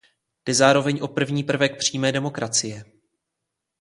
[0.47, 2.83] Jde zároveň o první prvek přímé demokracie.